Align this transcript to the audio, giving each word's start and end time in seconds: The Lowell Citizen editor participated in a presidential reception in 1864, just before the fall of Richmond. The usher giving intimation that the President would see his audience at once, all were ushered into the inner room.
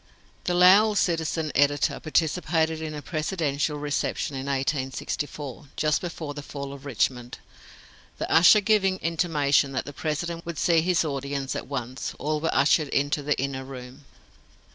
The 0.45 0.55
Lowell 0.55 0.95
Citizen 0.95 1.51
editor 1.53 1.99
participated 1.99 2.81
in 2.81 2.95
a 2.95 3.03
presidential 3.03 3.77
reception 3.77 4.35
in 4.35 4.47
1864, 4.47 5.65
just 5.75 6.01
before 6.01 6.33
the 6.33 6.41
fall 6.41 6.73
of 6.73 6.87
Richmond. 6.87 7.37
The 8.17 8.27
usher 8.31 8.61
giving 8.61 8.97
intimation 8.97 9.73
that 9.73 9.85
the 9.85 9.93
President 9.93 10.43
would 10.43 10.57
see 10.57 10.81
his 10.81 11.05
audience 11.05 11.55
at 11.55 11.67
once, 11.67 12.15
all 12.17 12.39
were 12.41 12.49
ushered 12.51 12.87
into 12.89 13.21
the 13.21 13.39
inner 13.39 13.63
room. 13.63 14.05